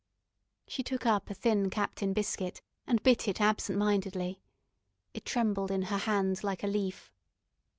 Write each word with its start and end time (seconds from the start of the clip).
She 0.67 0.81
took 0.81 1.05
up 1.05 1.29
a 1.29 1.35
thin 1.35 1.69
captain 1.69 2.11
biscuit 2.11 2.63
and 2.87 3.03
bit 3.03 3.27
it 3.27 3.39
absent 3.39 3.77
mindedly. 3.77 4.41
It 5.13 5.25
trembled 5.25 5.69
in 5.69 5.83
her 5.93 5.97
hand 5.99 6.43
like 6.43 6.63
a 6.63 6.67
leaf. 6.67 7.11